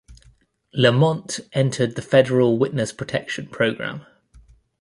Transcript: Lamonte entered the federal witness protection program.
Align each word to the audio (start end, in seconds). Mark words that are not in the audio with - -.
Lamonte 0.75 1.41
entered 1.53 1.93
the 1.95 2.01
federal 2.01 2.57
witness 2.57 2.91
protection 2.91 3.45
program. 3.45 4.03